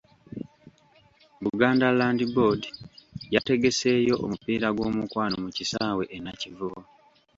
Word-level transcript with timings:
Buganda 1.43 1.87
Land 1.97 2.19
Board 2.33 2.61
yategeseeyo 3.35 4.13
omupiira 4.25 4.67
gw'omukwano 4.75 5.35
mu 5.43 5.49
kisaawe 5.57 6.03
e 6.15 6.17
Nakivubo. 6.23 6.81